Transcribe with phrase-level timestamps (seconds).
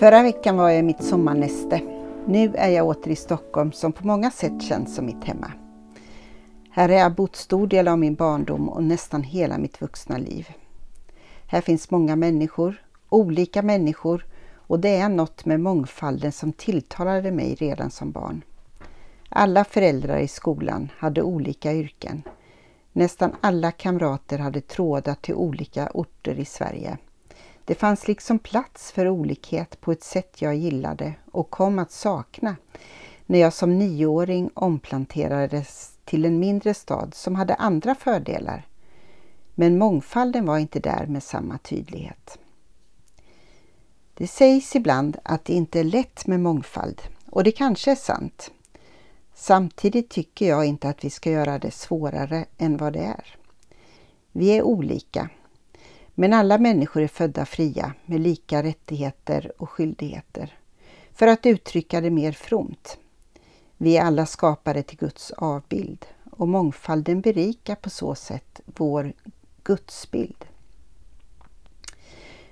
[0.00, 1.80] Förra veckan var jag i mitt sommarnäste.
[2.26, 5.52] Nu är jag åter i Stockholm som på många sätt känns som mitt hemma.
[6.70, 10.48] Här har jag bott stor del av min barndom och nästan hela mitt vuxna liv.
[11.46, 17.54] Här finns många människor, olika människor och det är något med mångfalden som tilltalade mig
[17.54, 18.42] redan som barn.
[19.28, 22.22] Alla föräldrar i skolan hade olika yrken.
[22.92, 26.98] Nästan alla kamrater hade trådar till olika orter i Sverige.
[27.70, 32.56] Det fanns liksom plats för olikhet på ett sätt jag gillade och kom att sakna
[33.26, 38.66] när jag som nioåring omplanterades till en mindre stad som hade andra fördelar.
[39.54, 42.38] Men mångfalden var inte där med samma tydlighet.
[44.14, 48.50] Det sägs ibland att det inte är lätt med mångfald och det kanske är sant.
[49.34, 53.36] Samtidigt tycker jag inte att vi ska göra det svårare än vad det är.
[54.32, 55.30] Vi är olika,
[56.14, 60.58] men alla människor är födda fria med lika rättigheter och skyldigheter.
[61.12, 62.98] För att uttrycka det mer fromt.
[63.76, 69.12] Vi är alla skapade till Guds avbild och mångfalden berikar på så sätt vår
[69.62, 70.44] gudsbild.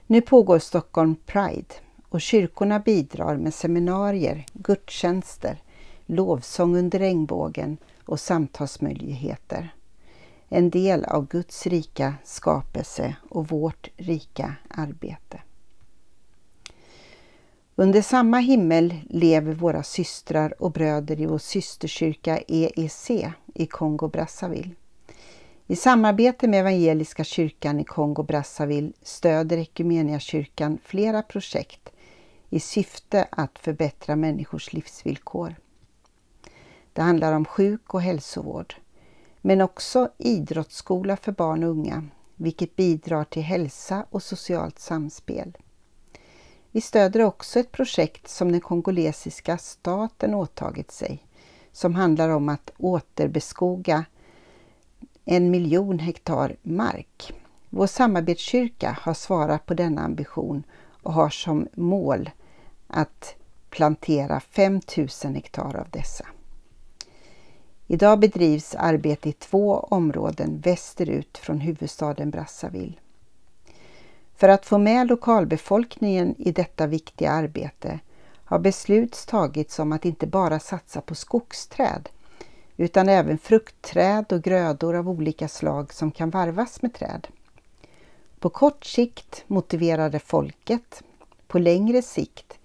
[0.07, 1.75] Nu pågår Stockholm Pride
[2.09, 5.63] och kyrkorna bidrar med seminarier, gudstjänster,
[6.07, 9.75] lovsång under regnbågen och samtalsmöjligheter.
[10.49, 15.43] En del av Guds rika skapelse och vårt rika arbete.
[17.77, 23.11] Under samma himmel lever våra systrar och bröder i vår systerkyrka EEC
[23.55, 24.75] i Kongo-Brazzaville.
[25.67, 31.91] I samarbete med Evangeliska kyrkan i Kongo-Brazzaville stöder Equmeniakyrkan flera projekt
[32.51, 35.55] i syfte att förbättra människors livsvillkor.
[36.93, 38.75] Det handlar om sjuk och hälsovård,
[39.41, 42.05] men också idrottsskola för barn och unga,
[42.37, 45.57] vilket bidrar till hälsa och socialt samspel.
[46.71, 51.27] Vi stöder också ett projekt som den kongolesiska staten åtagit sig,
[51.73, 54.05] som handlar om att återbeskoga
[55.25, 57.33] en miljon hektar mark.
[57.71, 60.63] Vår samarbetskyrka har svarat på denna ambition
[61.03, 62.31] och har som mål
[62.87, 63.35] att
[63.71, 66.27] plantera 5000 hektar av dessa.
[67.91, 72.95] Idag bedrivs arbete i två områden västerut från huvudstaden Brazzaville.
[74.37, 77.99] För att få med lokalbefolkningen i detta viktiga arbete
[78.45, 82.09] har beslut tagits om att inte bara satsa på skogsträd
[82.77, 87.27] utan även fruktträd och grödor av olika slag som kan varvas med träd.
[88.39, 91.03] På kort sikt motiverar det folket,
[91.47, 92.58] på längre sikt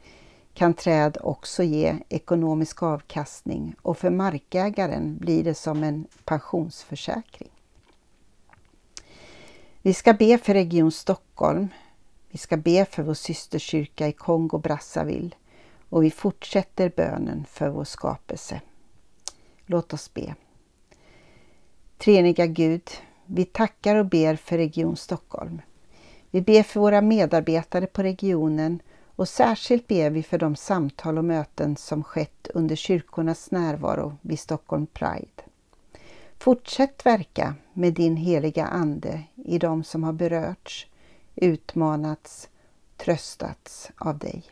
[0.53, 7.49] kan träd också ge ekonomisk avkastning och för markägaren blir det som en pensionsförsäkring.
[9.81, 11.67] Vi ska be för Region Stockholm.
[12.29, 15.31] Vi ska be för vår systerkyrka i Kongo Brazzaville
[15.89, 18.61] och vi fortsätter bönen för vår skapelse.
[19.65, 20.35] Låt oss be.
[21.97, 22.89] Treeniga Gud,
[23.25, 25.61] vi tackar och ber för Region Stockholm.
[26.31, 28.81] Vi ber för våra medarbetare på regionen
[29.23, 34.39] och särskilt ber vi för de samtal och möten som skett under kyrkornas närvaro vid
[34.39, 35.43] Stockholm Pride.
[36.37, 40.87] Fortsätt verka med din heliga Ande i de som har berörts,
[41.35, 42.49] utmanats,
[42.97, 44.43] tröstats av dig.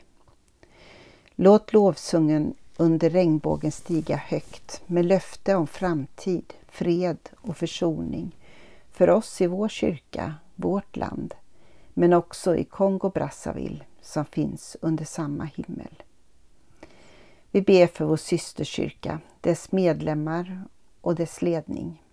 [1.36, 8.36] Låt lovsungen under regnbågen stiga högt med löfte om framtid, fred och försoning
[8.92, 11.34] för oss i vår kyrka, vårt land,
[11.94, 16.04] men också i Kongo-Brazzaville som finns under samma himmel.
[17.52, 20.64] Vi ber för vår systerkyrka, dess medlemmar
[21.02, 22.04] och dess ledning.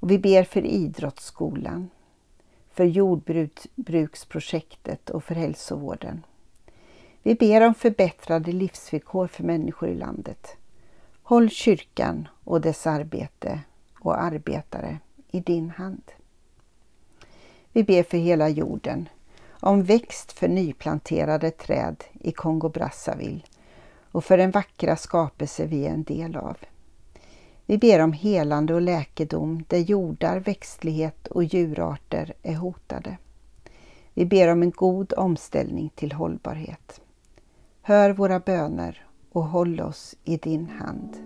[0.00, 1.90] Och vi ber för idrottsskolan,
[2.70, 6.22] för jordbruksprojektet och för hälsovården.
[7.22, 10.56] Vi ber om förbättrade livsvillkor för människor i landet.
[11.22, 13.60] Håll kyrkan och dess arbete
[14.00, 14.98] och arbetare
[15.30, 16.02] i din hand.
[17.74, 19.08] Vi ber för hela jorden,
[19.60, 23.40] om växt för nyplanterade träd i Kongo-Brazzaville
[24.12, 26.56] och för den vackra skapelse vi är en del av.
[27.66, 33.16] Vi ber om helande och läkedom där jordar, växtlighet och djurarter är hotade.
[34.14, 37.00] Vi ber om en god omställning till hållbarhet.
[37.82, 41.16] Hör våra böner och håll oss i din hand.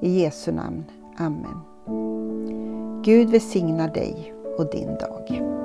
[0.00, 0.84] I Jesu namn.
[1.16, 1.60] Amen.
[3.04, 5.61] Gud välsigna dig och din dag.